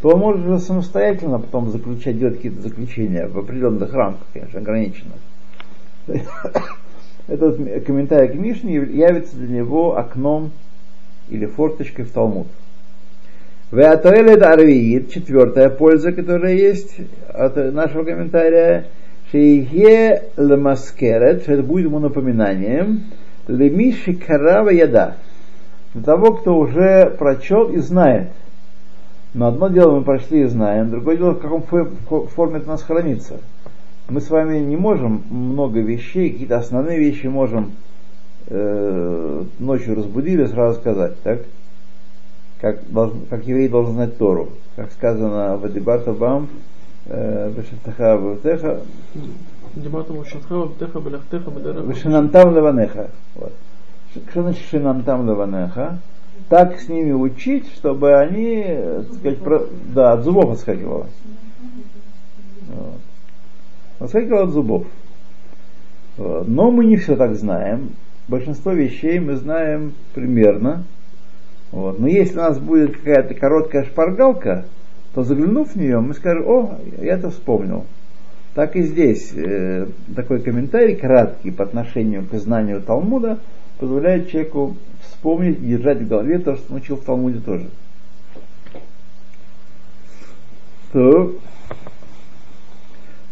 то 0.02 0.10
он 0.10 0.20
может 0.20 0.46
уже 0.46 0.58
самостоятельно 0.58 1.38
потом 1.38 1.70
заключать, 1.70 2.18
делать 2.18 2.36
какие-то 2.36 2.62
заключения 2.62 3.26
в 3.26 3.38
определенных 3.38 3.92
рамках, 3.92 4.26
конечно, 4.32 4.60
ограниченных. 4.60 5.16
Этот 7.28 7.56
комментарий 7.84 8.28
к 8.28 8.34
Мишне 8.34 8.74
явится 8.74 9.36
для 9.36 9.48
него 9.48 9.96
окном 9.96 10.52
или 11.28 11.46
форточкой 11.46 12.04
в 12.04 12.12
Талмуд. 12.12 12.46
Веатоэлет 13.72 14.42
арвиит, 14.42 15.10
четвертая 15.10 15.70
польза, 15.70 16.12
которая 16.12 16.54
есть 16.54 16.94
от 17.28 17.56
нашего 17.74 18.04
комментария, 18.04 18.86
шейхе 19.32 20.22
лемаскерет, 20.36 21.42
что 21.42 21.54
это 21.54 21.62
будет 21.64 21.86
ему 21.86 21.98
напоминанием, 21.98 23.06
лемиши 23.48 24.14
карава 24.14 24.70
яда, 24.70 25.16
для 25.94 26.02
того, 26.02 26.34
кто 26.34 26.56
уже 26.56 27.12
прочел 27.18 27.70
и 27.70 27.78
знает. 27.78 28.28
Но 29.36 29.48
одно 29.48 29.68
дело 29.68 29.98
мы 29.98 30.02
прочли 30.02 30.40
и 30.40 30.46
знаем, 30.46 30.90
другое 30.90 31.18
дело, 31.18 31.32
в 31.32 31.40
каком 31.40 31.60
фо- 31.60 32.26
форме 32.28 32.56
это 32.56 32.68
у 32.68 32.70
нас 32.70 32.82
хранится. 32.82 33.34
Мы 34.08 34.22
с 34.22 34.30
вами 34.30 34.60
не 34.60 34.78
можем 34.78 35.24
много 35.28 35.80
вещей, 35.80 36.30
какие-то 36.30 36.56
основные 36.56 36.98
вещи 36.98 37.26
можем 37.26 37.72
э, 38.46 39.44
ночью 39.58 39.94
разбудили 39.94 40.46
сразу 40.46 40.80
сказать, 40.80 41.20
так? 41.22 41.40
Как, 42.62 42.90
должен, 42.90 43.26
как 43.28 43.46
еврей 43.46 43.68
должен 43.68 43.92
знать 43.92 44.16
Тору. 44.16 44.48
Как 44.74 44.90
сказано 44.92 45.58
в 45.58 45.66
Адибата 45.66 46.14
Бам, 46.14 46.48
Птеха, 50.66 50.98
Беляхтеха, 50.98 51.50
Бедера. 51.50 51.82
Вешанантам 51.82 52.54
Леванеха. 52.54 53.10
Вот. 53.34 53.52
Что 54.30 54.42
значит 54.42 54.64
Шинантам 54.70 55.26
Леванеха? 55.28 55.98
Так 56.48 56.78
с 56.78 56.88
ними 56.88 57.12
учить, 57.12 57.66
чтобы 57.74 58.14
они, 58.16 58.62
так 58.62 59.14
сказать, 59.14 59.38
про- 59.38 59.66
да, 59.92 60.12
от 60.12 60.22
зубов 60.22 60.52
отскакивало. 60.52 61.08
Вот. 62.68 63.00
Отскакивало 63.98 64.44
от 64.44 64.50
зубов. 64.50 64.86
Но 66.18 66.70
мы 66.70 66.84
не 66.84 66.96
все 66.96 67.16
так 67.16 67.34
знаем. 67.34 67.90
Большинство 68.28 68.72
вещей 68.72 69.18
мы 69.18 69.36
знаем 69.36 69.92
примерно. 70.14 70.84
Вот. 71.72 71.98
Но 71.98 72.06
если 72.06 72.38
у 72.38 72.42
нас 72.42 72.58
будет 72.58 72.96
какая-то 72.96 73.34
короткая 73.34 73.84
шпаргалка, 73.84 74.66
то 75.14 75.24
заглянув 75.24 75.72
в 75.72 75.76
нее, 75.76 75.98
мы 76.00 76.14
скажем, 76.14 76.46
о, 76.46 76.78
я 77.00 77.14
это 77.14 77.30
вспомнил. 77.30 77.84
Так 78.54 78.76
и 78.76 78.82
здесь 78.82 79.32
э, 79.34 79.86
такой 80.14 80.40
комментарий 80.40 80.96
краткий 80.96 81.50
по 81.50 81.64
отношению 81.64 82.24
к 82.24 82.34
знанию 82.34 82.80
Талмуда 82.80 83.38
позволяет 83.78 84.30
человеку 84.30 84.76
вспомнить 85.16 85.58
и 85.58 85.66
держать 85.66 85.98
в 85.98 86.08
голове 86.08 86.38
то, 86.38 86.56
что 86.56 86.74
учил 86.74 86.96
в 86.96 87.04
Талмуде 87.04 87.40
тоже. 87.40 87.68
То 90.92 91.34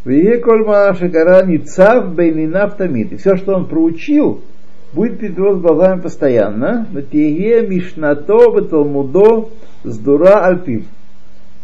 Вие 0.04 0.38
кольма 0.38 0.94
шакара 0.94 1.46
ницав 1.46 2.14
бейнинав 2.14 2.76
тамид. 2.76 3.12
И 3.12 3.16
все, 3.16 3.36
что 3.36 3.54
он 3.54 3.66
проучил, 3.66 4.42
будет 4.92 5.18
перед 5.18 5.38
его 5.38 5.56
глазами 5.56 6.00
постоянно. 6.00 6.86
Ватиге 6.92 7.66
мишнато 7.66 8.60
талмудо 8.68 9.48
сдура 9.82 10.44
альпив. 10.44 10.84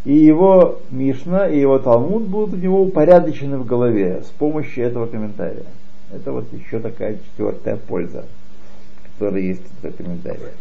И 0.06 0.14
его 0.14 0.78
Мишна, 0.90 1.46
и 1.46 1.60
его 1.60 1.78
Талмуд 1.78 2.22
будут 2.22 2.54
у 2.54 2.56
него 2.56 2.82
упорядочены 2.84 3.58
в 3.58 3.66
голове 3.66 4.22
с 4.24 4.30
помощью 4.30 4.86
этого 4.86 5.04
комментария. 5.04 5.66
Это 6.10 6.32
вот 6.32 6.46
еще 6.54 6.80
такая 6.80 7.18
четвертая 7.18 7.76
польза, 7.76 8.24
которые 9.20 9.48
есть 9.48 9.62
в 9.62 9.84
Бетамикдаше. 9.84 10.52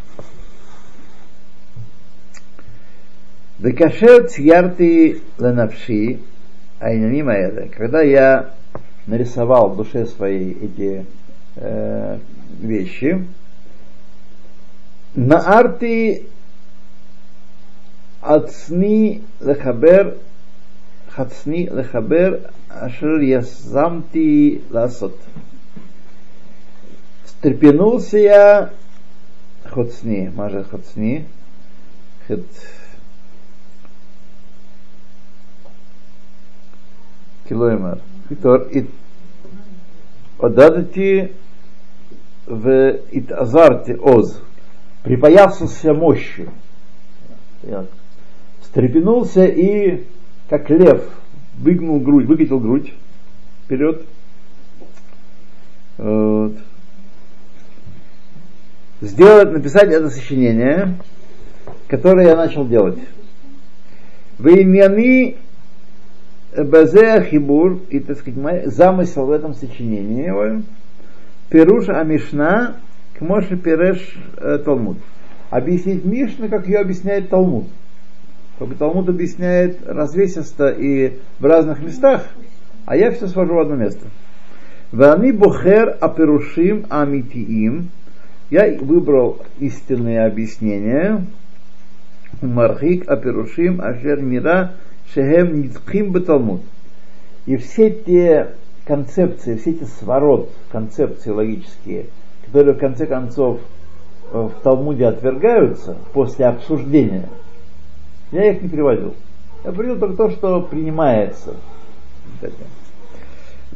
Декашер 3.60 4.28
ленавши, 5.38 6.20
а 6.80 6.88
айнамима 6.88 7.32
это. 7.32 7.70
Когда 7.70 8.02
я 8.02 8.54
нарисовал 9.08 9.70
в 9.70 9.78
душе 9.78 10.06
своей 10.08 10.52
эти 10.62 11.06
э, 11.56 12.20
вещи, 12.60 13.26
на 15.16 15.40
арты 15.40 16.26
отсни 18.20 19.24
лехабер 19.40 20.18
Хацни 21.08 21.70
лехабер 21.72 22.52
ашир 22.68 23.20
ясамти 23.20 24.62
ласот. 24.70 25.18
Стрепенулся 27.40 28.18
я 28.18 28.70
Хоцни, 29.64 30.30
Мажа 30.36 30.66
Хоцни, 30.66 31.26
Хет, 32.28 32.44
Килоемар. 37.48 38.00
Итор, 38.30 38.64
и 38.64 38.88
Одадати 40.38 41.32
в 42.46 43.00
Итазарте 43.12 43.96
Оз. 43.96 44.42
Припоясался 45.04 45.94
мощью. 45.94 46.52
Я 47.64 47.86
встрепенулся 48.62 49.46
и, 49.46 50.04
как 50.50 50.70
лев, 50.70 51.10
выгнул 51.58 52.02
грудь, 52.02 52.26
выкатил 52.26 52.60
грудь 52.60 52.94
вперед. 53.64 54.06
Вот. 55.98 56.58
Сделать, 59.02 59.52
написать 59.52 59.92
это 59.92 60.10
сочинение, 60.10 60.96
которое 61.88 62.28
я 62.28 62.36
начал 62.36 62.68
делать. 62.68 63.00
Веймями 64.38 65.38
Базе 66.56 67.24
Хибур, 67.30 67.80
и, 67.90 68.00
так 68.00 68.18
сказать, 68.20 68.68
замысел 68.68 69.26
в 69.26 69.32
этом 69.32 69.54
сочинении, 69.54 70.64
Перуш 71.50 71.88
Амишна, 71.90 72.76
к 73.18 73.22
Моше 73.22 73.56
Переш 73.58 74.18
э, 74.38 74.60
Талмуд. 74.60 74.98
Объяснить 75.50 76.06
Мишну, 76.06 76.48
как 76.48 76.68
ее 76.68 76.80
объясняет 76.80 77.30
Талмуд. 77.30 77.68
Только 78.60 78.76
Талмуд 78.76 79.10
объясняет 79.10 79.80
развесисто 79.86 80.70
и 80.70 81.18
в 81.40 81.46
разных 81.46 81.82
местах, 81.82 82.28
а 82.86 82.96
я 82.96 83.12
все 83.12 83.28
свожу 83.28 83.56
в 83.56 83.60
одно 83.60 83.76
место. 83.76 84.08
Вани 84.92 85.32
Бухер 85.32 85.98
Аперушим 86.02 86.86
Амитиим. 86.90 87.90
Я 88.50 88.76
выбрал 88.80 89.40
истинные 89.60 90.26
объяснения. 90.26 91.26
Мархик 92.42 93.08
Аперушим 93.08 93.80
Ашер 93.82 94.22
Мира 94.22 94.74
Шехем 95.14 95.62
Ницхим 95.62 96.12
Баталмуд. 96.12 96.62
И 97.46 97.58
все 97.58 97.92
те 97.92 98.56
концепции, 98.86 99.56
все 99.56 99.72
эти 99.72 99.84
сворот, 99.84 100.52
концепции 100.72 101.30
логические, 101.30 102.08
которые 102.46 102.74
в 102.74 102.80
конце 102.80 103.06
концов 103.06 103.60
э, 104.32 104.38
в 104.38 104.62
Талмуде 104.64 105.06
отвергаются 105.06 105.98
после 106.14 106.46
обсуждения, 106.46 107.30
я 108.32 108.52
их 108.52 108.62
не 108.64 108.70
приводил. 108.70 109.16
Я 109.64 109.72
приводил 109.72 110.00
только 110.00 110.18
то, 110.18 110.30
что 110.32 110.62
принимается. 110.62 111.56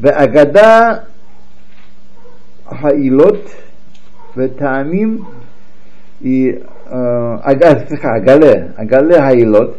Агада 0.02 1.08
Хаилот 2.66 3.48
Таамим 4.36 5.28
и 6.22 6.64
Агале, 6.86 8.74
Агале 8.78 9.20
Хаилот 9.20 9.78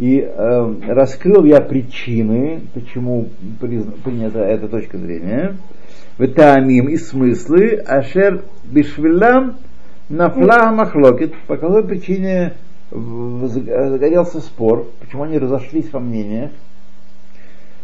и 0.00 0.20
э, 0.20 0.74
раскрыл 0.88 1.44
я 1.44 1.60
причины, 1.60 2.62
почему 2.72 3.28
принята 3.60 4.38
эта 4.38 4.66
точка 4.66 4.96
зрения, 4.96 5.56
витамим 6.16 6.88
и 6.88 6.96
смыслы, 6.96 7.74
ашер 7.86 8.42
бишвилам 8.64 9.58
нафла 10.08 10.72
махлокит, 10.72 11.34
по 11.46 11.58
какой 11.58 11.86
причине 11.86 12.54
загорелся 12.90 14.40
спор, 14.40 14.86
почему 15.00 15.24
они 15.24 15.38
разошлись 15.38 15.92
во 15.92 16.00
мнениях. 16.00 16.50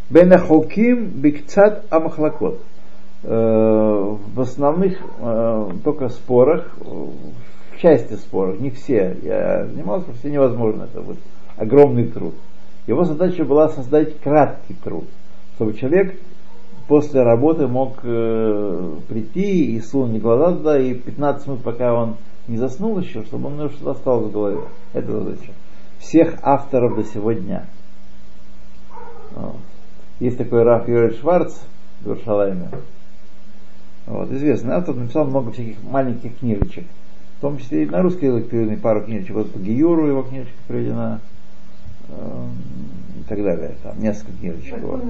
Бенахоким 0.08 1.08
бикцат 1.08 1.84
амахлакот. 1.90 2.62
Э, 3.28 4.16
в 4.34 4.40
основных 4.40 5.00
э, 5.18 5.70
только 5.82 6.10
спорах, 6.10 6.70
в 6.78 7.80
части 7.80 8.14
споров, 8.14 8.60
не 8.60 8.70
все, 8.70 9.16
я 9.20 9.66
занимался, 9.66 10.12
все 10.12 10.30
невозможно 10.30 10.84
это 10.84 11.00
будет 11.02 11.18
огромный 11.56 12.06
труд. 12.06 12.34
Его 12.86 13.02
задача 13.02 13.44
была 13.44 13.68
создать 13.68 14.20
краткий 14.20 14.74
труд, 14.74 15.06
чтобы 15.56 15.74
человек 15.74 16.14
после 16.86 17.24
работы 17.24 17.66
мог 17.66 17.98
э, 18.04 18.92
прийти 19.08 19.74
и 19.74 19.80
сунуть 19.80 20.22
глаза 20.22 20.52
туда, 20.52 20.78
и 20.78 20.94
15 20.94 21.48
минут, 21.48 21.62
пока 21.64 21.94
он 21.94 22.18
не 22.46 22.58
заснул 22.58 22.96
еще, 23.00 23.24
чтобы 23.24 23.48
он 23.48 23.70
что-то 23.70 23.90
осталось 23.90 24.28
в 24.28 24.32
голове. 24.32 24.60
Это 24.92 25.10
задача. 25.10 25.50
Всех 25.98 26.36
авторов 26.42 26.94
до 26.94 27.02
сегодня. 27.02 27.66
Вот. 29.34 29.56
Есть 30.20 30.38
такой 30.38 30.62
Раф 30.62 30.86
Юрий 30.86 31.16
Шварц 31.16 31.58
в 32.02 32.06
Иерушалайме. 32.06 32.68
Вот, 34.06 34.30
известный 34.32 34.74
автор, 34.74 34.94
написал 34.94 35.24
много 35.26 35.52
всяких 35.52 35.82
маленьких 35.82 36.38
книжечек. 36.38 36.84
В 37.38 37.40
том 37.40 37.58
числе 37.58 37.82
и 37.82 37.86
на 37.86 38.02
русский 38.02 38.26
язык 38.26 38.48
переведены 38.48 38.78
пару 38.78 39.02
книжечек. 39.02 39.34
Вот 39.34 39.52
по 39.52 39.58
Гиюру 39.58 40.06
его 40.06 40.22
книжечка 40.22 40.56
переведена 40.68 41.20
и 42.08 43.22
так 43.28 43.42
далее. 43.42 43.74
Там 43.82 44.00
несколько 44.00 44.32
книжечек 44.38 44.78
было. 44.80 45.00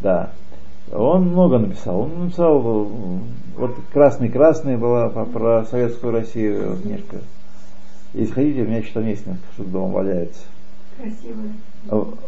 Да. 0.00 0.30
Он 0.92 1.28
много 1.28 1.58
написал. 1.58 2.02
Он 2.02 2.24
написал, 2.24 2.60
вот 2.60 3.76
«Красный-красный» 3.92 4.76
была 4.76 5.08
про 5.08 5.64
советскую 5.64 6.12
Россию 6.12 6.78
книжка. 6.80 7.18
Если 8.14 8.32
хотите, 8.32 8.62
у 8.62 8.66
меня 8.66 8.78
еще 8.78 8.92
там 8.92 9.06
есть 9.06 9.26
несколько 9.26 9.52
штук 9.52 9.70
дома 9.70 9.92
валяется. 9.92 10.44
Красиво. 10.96 11.42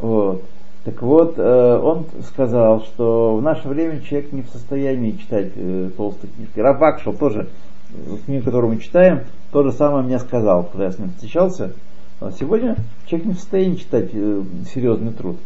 Вот. 0.00 0.44
Так 0.84 1.02
вот, 1.02 1.34
э, 1.36 1.80
он 1.82 2.06
сказал, 2.26 2.82
что 2.82 3.36
в 3.36 3.42
наше 3.42 3.68
время 3.68 4.00
человек 4.00 4.32
не 4.32 4.42
в 4.42 4.48
состоянии 4.48 5.12
читать 5.12 5.52
э, 5.54 5.90
толстые 5.96 6.30
книжки. 6.32 6.60
Рафакшел 6.60 7.12
тоже, 7.12 7.48
книгу, 8.24 8.44
которую 8.44 8.74
мы 8.74 8.80
читаем, 8.80 9.22
то 9.50 9.62
же 9.62 9.72
самое 9.72 10.04
мне 10.04 10.18
сказал, 10.18 10.64
когда 10.64 10.86
я 10.86 10.92
с 10.92 10.98
ним 10.98 11.10
встречался. 11.10 11.72
А 12.20 12.30
сегодня 12.32 12.76
человек 13.06 13.28
не 13.28 13.34
в 13.34 13.38
состоянии 13.38 13.76
читать 13.76 14.10
э, 14.12 14.42
серьезный 14.72 15.12
труд. 15.12 15.36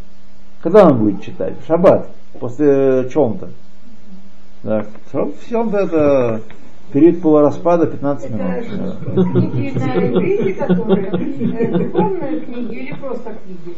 Когда 0.62 0.87
он 0.87 0.99
будет 0.99 1.23
читать? 1.23 1.55
В 1.62 1.66
шаббат, 1.66 2.09
после 2.38 3.09
чем-то. 3.11 3.51
Да, 4.62 4.87
чем-то 5.11 5.77
это 5.77 6.40
период 6.92 7.22
полураспада 7.22 7.87
15 7.87 8.31
Это 8.31 8.35
минут. 8.35 8.98
книги 9.33 9.70
книги 12.44 12.74
или 12.74 12.94
просто 12.94 13.31
книги? 13.44 13.76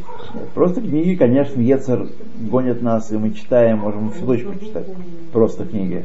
Просто 0.54 0.80
книги, 0.80 1.14
конечно, 1.14 1.60
Ецер 1.60 2.08
гонит 2.40 2.82
нас, 2.82 3.10
и 3.12 3.16
мы 3.16 3.32
читаем, 3.32 3.78
можем 3.78 4.10
всю 4.10 4.24
ночь 4.26 4.44
почитать. 4.44 4.86
Просто 5.32 5.64
книги. 5.64 6.04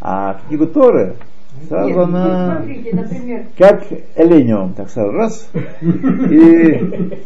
А 0.00 0.40
книгу 0.48 0.66
Торы, 0.66 1.16
Сразу 1.68 1.88
Нет, 1.88 1.98
она, 1.98 2.46
ну, 2.48 2.56
смотрите, 2.56 2.96
например, 2.96 3.44
как 3.58 3.82
элениум, 4.16 4.72
так 4.74 4.88
сразу 4.88 5.12
раз, 5.12 5.50
и 5.82 6.80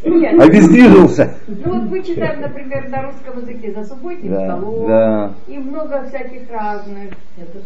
нет, 0.04 0.40
обездвижился. 0.40 1.34
ну 1.46 1.74
вот 1.74 1.90
мы 1.90 2.02
читаем, 2.02 2.40
например, 2.40 2.88
на 2.88 3.02
русском 3.02 3.40
языке 3.40 3.72
за 3.72 3.84
субботним 3.84 4.32
Да, 4.32 4.44
столом, 4.46 4.86
да. 4.88 5.32
и 5.46 5.58
много 5.58 6.04
всяких 6.08 6.50
разных. 6.50 7.10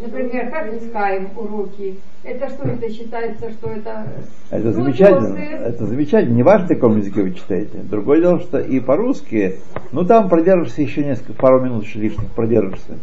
Например, 0.02 0.50
как 0.50 0.74
искаем 0.74 1.28
уроки. 1.36 1.98
Это 2.24 2.48
что 2.48 2.68
это 2.68 2.90
считается, 2.92 3.50
что 3.50 3.70
это... 3.70 4.04
Это 4.50 4.66
Ну, 4.66 4.72
замечательно, 4.72 5.38
это 5.38 5.86
замечательно. 5.86 6.34
Не 6.34 6.42
важно, 6.42 6.68
на 6.68 6.74
каком 6.74 6.98
языке 6.98 7.22
вы 7.22 7.32
читаете. 7.32 7.78
Другое 7.78 8.20
дело, 8.20 8.40
что 8.40 8.58
и 8.58 8.80
по-русски, 8.80 9.56
ну 9.92 10.04
там 10.04 10.28
продержишься 10.28 10.82
еще 10.82 11.04
несколько, 11.04 11.32
пару 11.34 11.60
минут 11.60 11.84
лишних, 11.94 12.26
продержишься. 12.32 12.94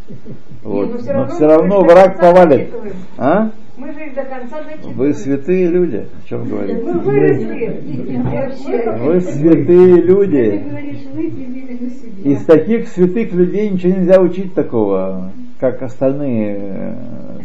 Вот. 0.62 0.92
но 0.92 0.98
Но 0.98 1.12
равно 1.12 1.34
все 1.34 1.44
мы 1.44 1.50
равно 1.50 1.80
враг 1.80 2.20
повалит. 2.20 2.70
дочитываем. 2.70 3.45
А? 3.46 3.80
Мы 3.80 3.92
же 3.92 4.06
их 4.06 4.14
до 4.14 4.22
конца 4.24 4.62
зачитываем. 4.64 4.96
Вы 4.96 5.14
святые 5.14 5.66
люди, 5.68 6.06
о 6.24 6.28
чем 6.28 6.48
говорите? 6.48 6.80
Мы 6.82 6.92
выросли. 7.00 8.20
Вообще. 8.24 8.90
Вы 8.98 9.20
святые 9.20 10.02
люди. 10.02 10.64
вы. 11.12 12.32
Из 12.32 12.44
таких 12.44 12.88
святых 12.88 13.32
людей 13.32 13.68
ничего 13.70 13.92
нельзя 13.94 14.20
учить 14.20 14.54
такого, 14.54 15.32
как 15.60 15.82
остальные 15.82 16.58
э, 16.60 16.94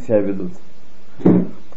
себя 0.05 0.19
ведут. 0.19 0.51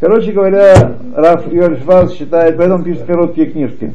Короче 0.01 0.33
говоря, 0.33 0.97
Раф 1.15 1.53
Йорь 1.53 1.81
Шварц 1.83 2.13
считает, 2.15 2.57
поэтому 2.57 2.85
пишет 2.85 3.05
короткие 3.05 3.51
книжки. 3.51 3.93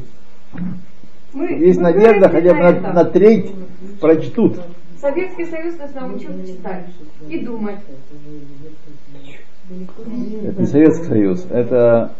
Мы- 1.32 1.52
Есть 1.52 1.78
мы 1.80 1.92
надежда, 1.92 2.28
хотя 2.28 2.54
бы 2.54 2.60
на 2.60 2.92
на 2.92 3.04
треть 3.04 3.50
прочтут. 4.00 4.60
Советский 5.00 5.46
Союз 5.46 5.78
нас 5.78 5.94
научил 5.94 6.32
читать 6.46 6.86
и 7.28 7.38
думать. 7.38 7.78
Это 10.44 10.60
не 10.60 10.66
Советский 10.66 11.04
Союз, 11.04 11.46
это 11.50 12.12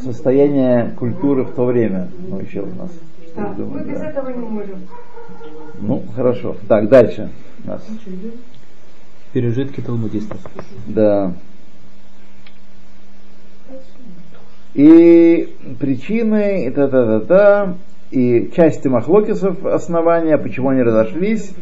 состояние 0.00 0.94
культуры 0.98 1.44
в 1.44 1.54
то 1.54 1.64
время 1.64 2.08
научил 2.28 2.66
нас. 2.66 2.90
Да, 3.34 3.48
мы 3.48 3.54
Думаю, 3.54 3.86
без 3.86 3.98
да. 3.98 4.10
этого 4.10 4.28
не 4.28 4.46
можем. 4.46 4.86
Ну, 5.80 6.02
хорошо. 6.14 6.56
Так, 6.68 6.88
дальше. 6.88 7.30
У 7.64 7.68
нас. 7.68 7.86
Пережитки 9.32 9.80
талмудистов. 9.80 10.38
Да. 10.86 11.32
И 14.74 15.54
причины, 15.80 16.66
и 16.66 16.70
та-та-та-та, 16.70 17.74
и 18.12 18.52
части 18.54 18.88
махлокисов 18.88 19.64
основания, 19.64 20.36
почему 20.36 20.68
они 20.68 20.82
разошлись. 20.82 21.52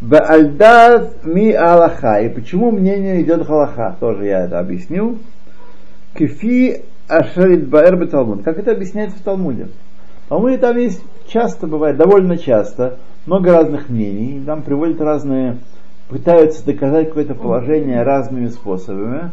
Баальдат 0.00 1.24
ми 1.24 1.52
Аллаха. 1.52 2.20
И 2.20 2.28
почему 2.28 2.72
мнение 2.72 3.22
идет 3.22 3.46
Халаха, 3.46 3.96
тоже 4.00 4.26
я 4.26 4.44
это 4.44 4.58
объяснил. 4.58 5.18
Кефи 6.18 6.82
Ашарит 7.08 7.68
Баэр 7.68 8.08
Талмуд. 8.08 8.42
Как 8.42 8.58
это 8.58 8.72
объясняется 8.72 9.18
в 9.18 9.22
Талмуде? 9.22 9.68
В 10.26 10.28
Талмуде 10.30 10.58
там 10.58 10.76
есть 10.76 11.02
часто 11.28 11.66
бывает, 11.68 11.96
довольно 11.96 12.38
часто, 12.38 12.98
много 13.24 13.52
разных 13.52 13.88
мнений. 13.88 14.42
Там 14.44 14.62
приводят 14.62 15.00
разные, 15.00 15.58
пытаются 16.08 16.66
доказать 16.66 17.08
какое-то 17.08 17.34
положение 17.34 18.02
разными 18.02 18.48
способами. 18.48 19.30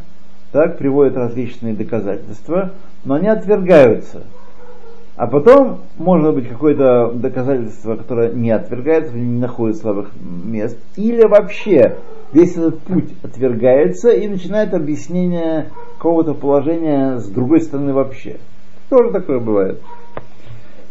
Так, 0.51 0.77
приводят 0.77 1.15
различные 1.15 1.73
доказательства, 1.73 2.71
но 3.03 3.15
они 3.15 3.29
отвергаются. 3.29 4.23
А 5.21 5.27
потом, 5.27 5.81
может 5.99 6.33
быть, 6.33 6.49
какое-то 6.49 7.11
доказательство, 7.13 7.95
которое 7.95 8.31
не 8.33 8.49
отвергается, 8.49 9.15
не 9.15 9.39
находит 9.39 9.77
слабых 9.77 10.09
мест, 10.19 10.79
или 10.95 11.27
вообще 11.27 11.97
весь 12.33 12.57
этот 12.57 12.79
путь 12.79 13.13
отвергается 13.21 14.09
и 14.09 14.27
начинает 14.27 14.73
объяснение 14.73 15.69
какого-то 15.99 16.33
положения 16.33 17.19
с 17.19 17.27
другой 17.27 17.61
стороны 17.61 17.93
вообще. 17.93 18.37
Тоже 18.89 19.11
такое 19.11 19.39
бывает. 19.39 19.79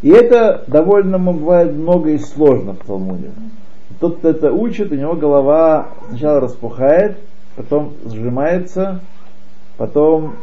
И 0.00 0.10
это 0.10 0.62
довольно 0.68 1.18
бывает 1.18 1.74
много 1.74 2.10
и 2.10 2.18
сложно 2.18 2.74
в 2.74 2.86
Талмуде. 2.86 3.32
Тот, 3.98 4.18
кто 4.18 4.28
это 4.28 4.52
учит, 4.52 4.92
у 4.92 4.94
него 4.94 5.14
голова 5.14 5.88
сначала 6.08 6.38
распухает, 6.38 7.18
потом 7.56 7.94
сжимается, 8.04 9.00
потом 9.76 10.36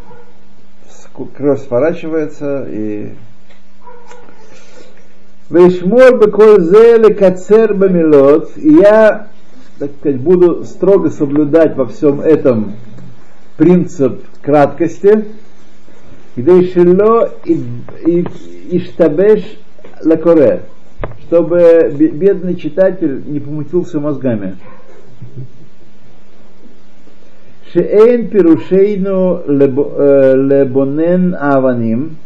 кровь 1.38 1.62
сворачивается 1.62 2.68
и 2.70 3.14
Вейшмор 5.50 6.20
беколь 6.20 6.62
зеле 6.62 7.14
кацер 7.14 7.74
бамилот. 7.74 8.52
И 8.58 8.70
я, 8.74 9.28
так 9.80 9.92
сказать, 10.00 10.20
буду 10.20 10.66
строго 10.66 11.10
соблюдать 11.10 11.76
во 11.78 11.86
всем 11.86 12.20
этом 12.20 12.74
принцип 13.56 14.24
краткости. 14.42 15.26
Вейшило 16.36 17.32
иштабеш 18.70 19.44
лакоре. 20.04 20.64
Чтобы 21.28 21.92
бедный 21.98 22.56
читатель 22.56 23.24
не 23.26 23.40
помутился 23.40 24.00
мозгами. 24.00 24.58
Шеэн 27.74 28.28
пирушейну 28.28 29.44
лебонен 29.48 31.36
аваним. 31.40 32.18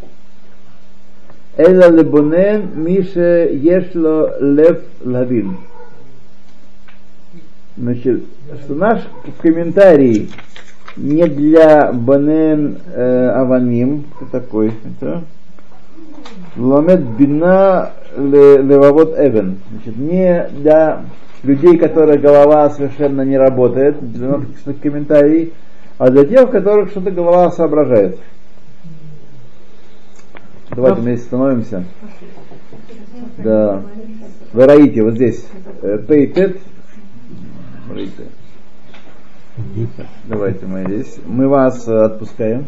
Эла 1.64 1.92
лебонен 1.92 2.72
мише 2.74 3.52
ешло 3.54 4.32
лев 4.40 4.80
лавин. 5.06 5.58
Значит, 7.78 8.24
что 8.64 8.74
наш 8.74 9.02
комментарий 9.44 10.32
не 10.98 11.28
для 11.28 11.94
банен 11.94 12.80
э, 12.92 13.30
аваним, 13.36 14.06
кто 14.16 14.26
такой, 14.40 14.74
это 14.84 15.22
ламет 16.58 17.02
бина 17.02 17.92
левовод 18.18 19.14
эвен. 19.20 19.60
Значит, 19.70 19.98
не 19.98 20.50
для 20.62 21.04
людей, 21.44 21.78
которые 21.78 22.18
голова 22.18 22.72
совершенно 22.72 23.22
не 23.22 23.38
работает, 23.38 23.98
для 24.00 24.30
наших 24.30 24.82
комментарий, 24.82 25.54
а 26.00 26.10
для 26.10 26.26
тех, 26.26 26.50
у 26.50 26.52
которых 26.52 26.90
что-то 26.90 27.12
голова 27.12 27.52
соображает. 27.52 28.18
Давайте 30.76 31.02
вместе 31.02 31.26
становимся. 31.26 31.84
Да. 33.38 33.84
Вы 34.54 34.66
роите 34.66 35.04
вот 35.04 35.16
здесь. 35.16 35.46
Пейтет. 36.08 36.60
Давайте 40.26 40.66
мы 40.66 40.84
здесь. 40.84 41.18
Мы 41.26 41.48
вас 41.48 41.88
отпускаем. 41.88 42.66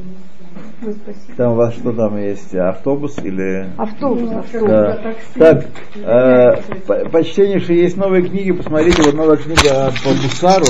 Там 1.37 1.53
у 1.53 1.55
вас 1.55 1.73
что 1.75 1.93
там 1.93 2.17
есть? 2.17 2.53
Автобус 2.53 3.17
или... 3.23 3.69
Автобус, 3.77 4.31
автобус. 4.31 4.69
Да. 4.69 5.15
Так, 5.35 5.65
э, 5.95 7.09
почтеннейшие, 7.09 7.83
есть 7.83 7.97
новые 7.97 8.23
книги, 8.23 8.51
посмотрите, 8.51 9.01
вот 9.03 9.15
новая 9.15 9.37
книга 9.37 9.91
по 10.03 10.09
Бусару. 10.09 10.65